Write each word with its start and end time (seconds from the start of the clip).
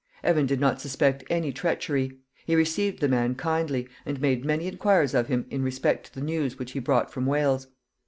Evan 0.23 0.47
did 0.47 0.59
not 0.59 0.81
suspect 0.81 1.23
any 1.29 1.53
treachery. 1.53 2.17
He 2.47 2.55
received 2.55 3.01
the 3.01 3.07
man 3.07 3.35
kindly, 3.35 3.87
and 4.03 4.19
made 4.19 4.43
many 4.43 4.67
inquiries 4.67 5.13
of 5.13 5.27
him 5.27 5.45
in 5.51 5.61
respect 5.61 6.05
to 6.07 6.15
the 6.15 6.21
news 6.25 6.57
which 6.57 6.71
he 6.71 6.79
brought 6.79 7.11
from 7.11 7.27
Wales. 7.27 7.67